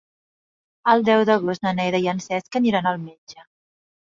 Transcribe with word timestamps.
El 0.93 1.03
deu 1.09 1.21
d'agost 1.29 1.65
na 1.67 1.73
Neida 1.81 2.01
i 2.07 2.09
en 2.15 2.25
Cesc 2.29 2.61
aniran 2.61 2.91
al 2.93 3.01
metge. 3.07 3.49